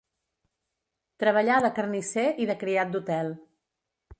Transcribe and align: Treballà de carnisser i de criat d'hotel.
Treballà 1.23 1.59
de 1.65 1.71
carnisser 1.81 2.25
i 2.45 2.49
de 2.53 2.57
criat 2.65 2.95
d'hotel. 2.97 3.31